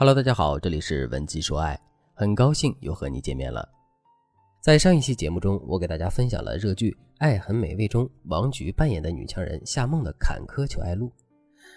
[0.00, 1.78] Hello，大家好，这里是文姬说爱，
[2.14, 3.68] 很高兴又和你见面了。
[4.62, 11.12] 在上一期节目中，我给大家分享了热剧《爱很美味》中王菊扮演的女强人夏梦的坎坷求爱路，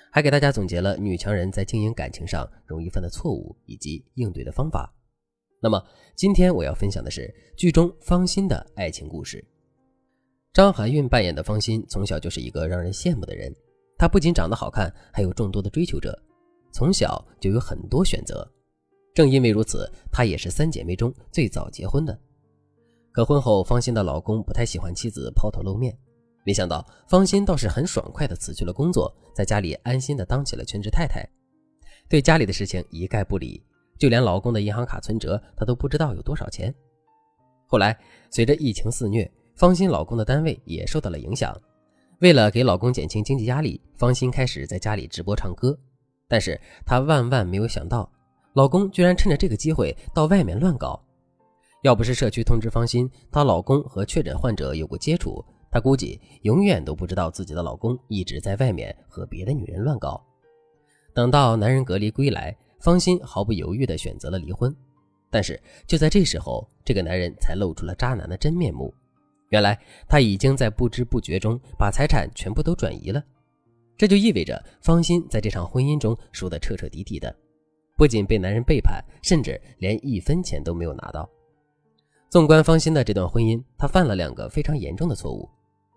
[0.09, 4.89] 还给大家总结了女强人在经营感情上容易犯的错误以及应对的方法。
[5.61, 5.85] 那么，
[6.15, 9.45] 今天我要分享的是剧中方心的爱情故事。
[10.53, 13.53] 张含韵扮演的方心从小就是一个让人羡慕的人，
[13.97, 16.17] 她不仅长得好看，还有众多的追求者。
[16.73, 18.45] 从小就有很多选择，
[19.13, 22.19] 正因为如此，她也是三姐妹中最早结婚的。
[23.11, 25.95] 可婚后，方心的老公不太喜欢妻子抛头露面，
[26.43, 31.23] 没想到方心倒是很爽快地辞去了工作，在家里安心地当起了全职太太，
[32.09, 33.63] 对家里的事情一概不理，
[33.99, 36.73] 就连老公的银行卡存折，她都不知道有多少钱。
[37.67, 37.95] 后来，
[38.31, 41.55] 随着疫情肆虐，方心老公的单位也受到了影响，
[42.19, 45.77] 为了给老公减轻经济压力，方心开始在家里直播唱歌。
[46.33, 48.11] 但是她万万没有想到，
[48.53, 50.99] 老公居然趁着这个机会到外面乱搞。
[51.83, 60.19] 要不是社区通知方心，她老公和确诊患者有过接触，她估计永远都不知道自己的老公一直在外面和别的女人乱搞。
[61.13, 64.75] 等到男人隔离归来，方心毫不犹豫地选择了离婚。
[65.29, 68.91] 但是就在这时候，这个男人才露出了渣男的真面目。
[69.49, 73.23] 原来他已经在不知不觉中把财产全部都转移了。
[73.97, 77.33] 这就意味着方心在这场婚姻中输得彻彻底底的，
[77.95, 81.29] 不仅被男人背叛，甚至连一分钱都没有拿到。
[82.29, 85.47] 纵观方心的这段婚姻，她犯了两个非常严重的错误：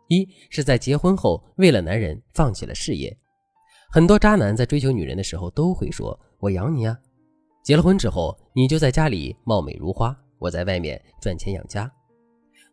[0.09, 3.17] 一是在结婚后为了男人放弃了事业。
[3.91, 6.97] 很多渣男在追求女人的时候都会说：“我养你啊。”
[7.65, 11.91] 结了婚之后，你就在家里貌美如花，我在外面赚钱养家。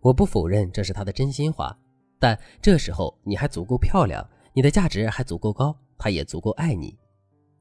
[0.02, 1.74] 我不否认这是他的真心话，
[2.20, 4.28] 但这时候你还足够漂亮。
[4.54, 6.98] 你的价值还足够高，他也足够爱你。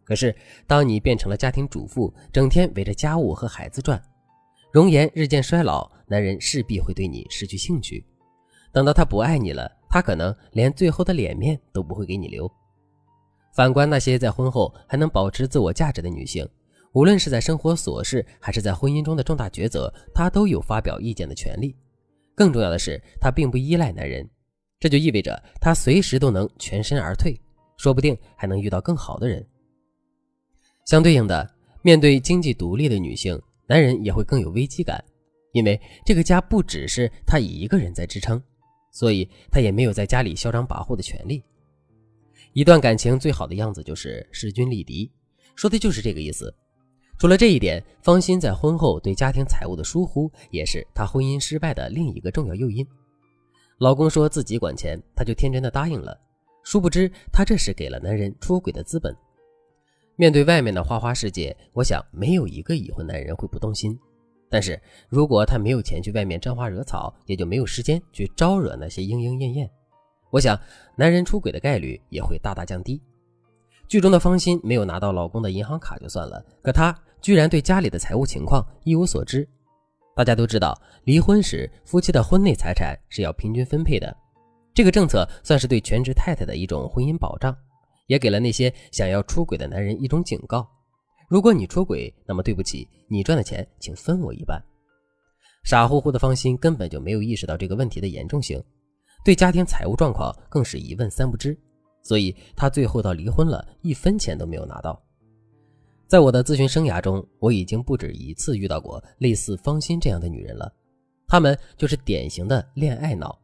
[0.04, 0.34] 可是，
[0.66, 4.02] 当你变成了家庭主妇，整天围着家务和孩子转，
[4.72, 8.04] 容颜日渐衰老，男人势必会对你失去兴趣。
[8.72, 12.50] 等到他不爱你了，他可能连最后的脸面都不会给你留。
[13.54, 16.48] 反观那些在婚后还能保持自我价值的女性，
[16.92, 21.76] 无论是在生活琐事，还是在婚姻中的重大抉择，她都有发表意见的权利。
[22.34, 24.28] 更重要的是，她并不依赖男人。
[24.82, 27.40] 这就意味着他随时都能全身而退，
[27.76, 29.46] 说不定还能遇到更好的人。
[30.86, 31.48] 相对应的，
[31.82, 35.00] 面对经济独立的女性，男人也会更有危机感，
[35.52, 38.42] 因为这个家不只是他一个人在支撑，
[38.90, 41.40] 所以他也没有在家里嚣张跋扈的权利。
[42.52, 45.08] 一段感情最好的样子就是势均力敌，
[45.54, 46.52] 说的就是这个意思。
[47.20, 52.84] 除了这一点，方心在婚后对家庭财务的疏忽，也是她婚姻失败的另一个重要诱因。
[53.82, 56.16] 老公说自己管钱，她就天真的答应了。
[56.62, 59.12] 殊不知，她这是给了男人出轨的资本。
[60.14, 63.98] 面对外面的花花世界，我想没有一个已婚男人会不动心。
[64.48, 69.68] 但是如果他没有钱去外面沾花惹草，也就没有时间去招惹那些莺莺燕燕。
[70.30, 70.56] 我想，
[70.94, 73.02] 男人出轨的概率也会大大降低。
[73.88, 79.48] 剧中的方心没有拿到老公的银行卡就算了，可她居然对家里的财务情况一无所知。
[80.14, 84.14] 大家都知道，离婚时夫妻的婚内财产是要平均分配的。
[84.74, 87.56] 这个政策算是对全职太太的一种婚姻保障，
[88.06, 90.66] 也给了那些想要出轨的男人一种警告：
[91.28, 94.62] 如果你出轨，那么对不起，你赚的钱请分我一半。
[95.64, 98.62] 傻乎乎的方心根本就没有意识到这个问题的严重性，
[99.24, 101.56] 对家庭财务状况更是一问三不知，
[102.02, 105.02] 所以她最后到离婚了，一分钱都没有拿到。
[106.12, 110.70] 在我的咨询生涯中，我已经不止一次遇到过类似方心这样的女人了。
[111.26, 113.40] 她们就是典型的恋爱脑，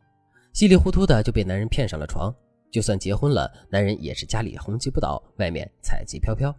[0.53, 2.31] 稀里糊涂的就被男人骗上了床。
[2.71, 6.55] 就算结婚了，男人也是家里红旗不倒，外面彩旗飘飘。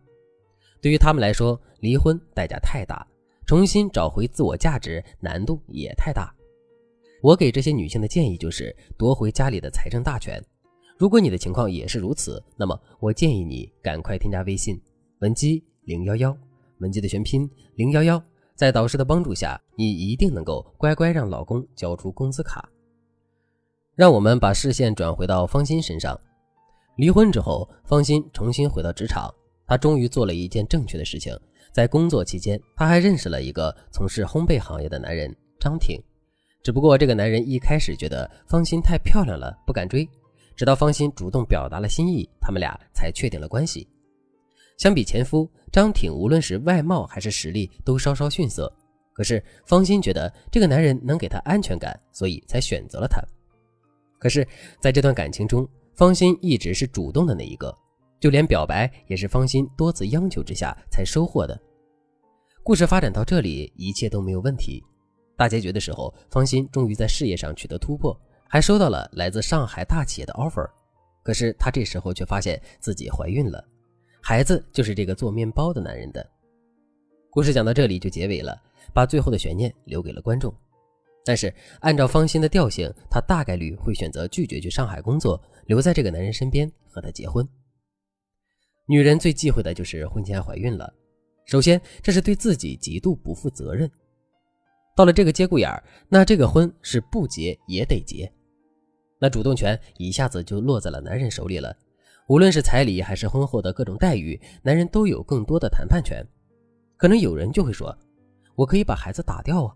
[0.82, 3.06] 对于他们来说，离婚代价太大，
[3.46, 6.34] 重新找回自我价值难度也太大。
[7.22, 10.44] 我给这些女性的建议就是夺回家里的财政大权。
[10.98, 14.82] 如果你的情况也是如此，那么我建议你赶快添加微信
[15.20, 15.64] 文姬。
[15.90, 16.38] 零幺幺，
[16.82, 22.70] 文姬的全拼零幺幺，在导师的帮助下，你一定能够乖乖让老公交出工资卡。
[23.96, 26.16] 让我们把视线转回到方心身上。
[26.98, 29.34] 离婚之后，方心重新回到职场，
[29.66, 31.36] 她终于做了一件正确的事情。
[31.74, 36.00] 在工作期间，她还认识了一个从事烘焙行业的男人张挺。
[36.62, 40.08] 只不过这个男人一开始觉得方心太漂亮了，不敢追，
[40.56, 43.88] 直到方心主动表达了心意，他们俩才确定了关系。
[44.80, 48.74] 相比前夫张挺，无论是外貌还是实力都稍稍逊色。
[49.12, 53.22] 可是方心觉得这个男人能给她安全感，所以才选择了他。
[54.18, 54.48] 可是，
[54.80, 57.78] 在这段感情中，方心一直是主动的那一个，
[58.22, 61.60] 就连表白也是方心多次央求之下才收获的。
[62.64, 64.82] 故事发展到这里，一切都没有问题。
[65.36, 68.18] 大结局的时候，方心终于在事业上取得突破，
[68.48, 70.66] 还收到了来自上海大企业的 offer。
[71.22, 73.62] 可是她这时候却发现自己怀孕了，
[74.22, 76.28] 孩子就是这个做面包的男人的。
[77.32, 78.60] 故事讲到这里就结尾了，
[78.94, 80.54] 把最后的悬念留给了观众。
[81.26, 87.48] 但是按照方心的调性，她大概率会选择拒绝去上海工作，留在这个男人身边和他结婚。
[88.88, 90.92] 女人最忌讳的就是婚前怀孕了。
[91.46, 93.90] 首先，这是对自己极度不负责任。
[94.96, 98.32] 到了这个节骨眼儿，那这个婚是不结也得结。
[99.20, 101.76] 那主动权一下子就落在了男人手里了。
[102.30, 106.24] 无论是彩礼还是婚后的各种待遇，男人都有更多的谈判权。
[106.96, 107.98] 可能有人就会说
[108.56, 109.76] ：“我可以把孩子打掉啊！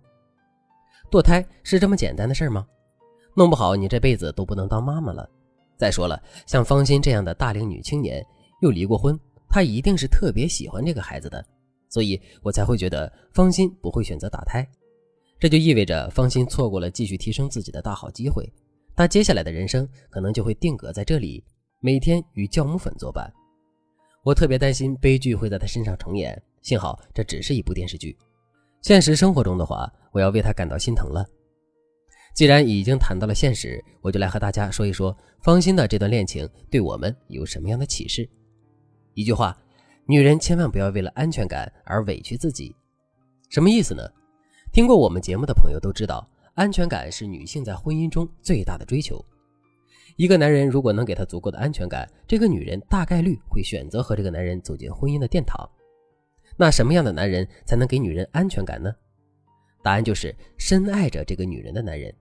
[1.09, 2.63] 堕胎是这么简单的事吗？
[3.35, 5.27] 弄不好你这辈子都不能当妈妈了。
[5.77, 8.23] 再说了，像方心这样的大龄女青年，
[8.61, 11.43] 又离过婚，她一定是特别喜欢这个孩子的。”
[11.89, 14.63] 所以我才会觉得方心不会选择打胎，
[15.39, 18.47] 这就意味着方心错过了继续提升自己的大好机会。
[18.95, 21.43] 她接下来的人生可能就会定格在这里，
[21.85, 23.29] 每天与酵母粉作伴。
[24.23, 26.41] 我特别担心悲剧会在他身上重演。
[26.61, 28.17] 幸好这只是一部电视剧，
[28.81, 31.25] 现实生活中的话，我要为他感到心疼了。
[32.33, 38.29] 既然已经谈到了现实，我就来和大家说一说方心的这段恋情对我们有什么样的启示。
[39.13, 39.53] 一句话。
[40.05, 42.75] 女人千万不要为了安全感而委屈自己，
[43.49, 44.03] 什么意思呢？
[44.71, 49.23] 听过我们节目的朋友都知道，安全感是女性在婚姻中最大的追求。
[50.15, 55.67] 一个男人如果能给她足够的安全感，这个女人大概率会选择和这个男人走进婚姻的殿堂。
[56.55, 58.93] 那什么样的男人才能给女人安全感呢？
[59.81, 62.13] 答案就是深爱着这个女人的男人。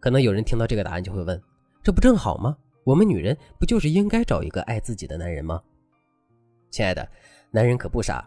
[0.00, 1.42] 可能有人听到这个答案就会问：
[1.82, 2.56] 这不正好吗？
[2.84, 5.60] 我们女人不就是应该找一个爱自己的男人吗？
[6.70, 7.06] 亲爱的，
[7.50, 8.26] 男人可不傻。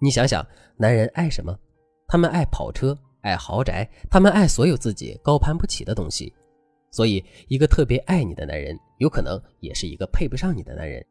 [0.00, 0.44] 你想想，
[0.76, 1.56] 男人爱什么？
[2.08, 6.34] 他们爱跑车，爱豪宅，他们爱所有自己高攀不起的东西。
[6.92, 11.04] 所以，一个特别爱你的男人，有可能也是一个配不上你的男人。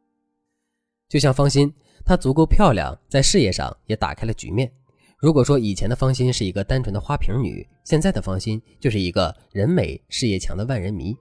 [1.09, 1.73] 就像方心，
[2.05, 4.71] 她足够漂亮，在事业上也打开了局面。
[5.17, 11.15] 如果说以前的方心是一个单纯的花瓶女，现在的方心就是一个人美事业强的万人迷。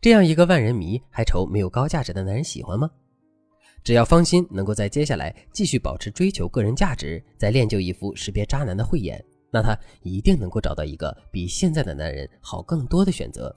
[0.00, 2.90] 这样一个万人迷，还愁没有高价值的男人喜欢吗？
[3.82, 13.54] 只要方心能够在接下来继续保持追求个人价值，再练就一副识别渣男的慧眼，那她一定能够找到一个比现在的男人好更多的选择。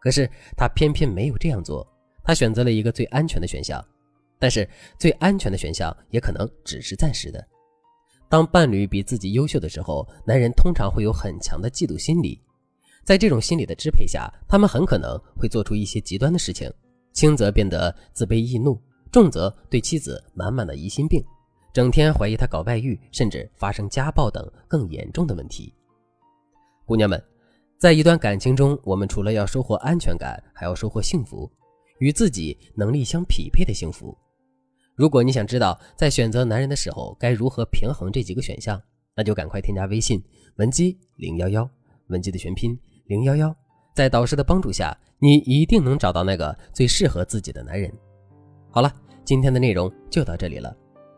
[0.00, 1.86] 可是他偏偏没有这样做，
[2.22, 3.84] 他选择了一个最安全的选项。
[4.38, 7.42] 但是最安全的选项也可能只是暂时的。
[8.28, 12.40] 当伴侣比自己优秀的时候，男人通常会有很强的嫉妒心理，
[13.04, 16.70] 在这种心理的支配下，他们很可能会做出一些极端的事情，
[17.12, 18.78] 轻则变得自卑易怒。
[19.12, 21.24] 重则对妻子满满的疑心病，
[21.72, 25.72] 整天怀疑他搞外遇，甚至发生家暴等更严重的问题。
[26.84, 27.22] 姑娘们，
[27.78, 31.50] 在一段感情中，我们除了要收获安全感，还要收获幸福，
[31.98, 34.16] 与自己能力相匹配的幸福。
[34.94, 38.80] 如果你想知道在选择男人的时候该如何平衡这几个选项，
[39.14, 40.22] 那就赶快添加微信
[40.56, 41.68] 文姬零幺幺，
[42.08, 43.54] 文姬的全拼零幺幺，
[43.94, 47.92] 在导师的帮助下，你一定能找到那个最适合自己的男人。
[48.70, 48.92] 好了。
[49.26, 50.72] 今天的内容就到这里了，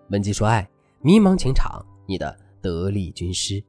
[0.08, 0.66] 文姬说爱，
[1.02, 3.62] 迷茫情场，你的得力军师。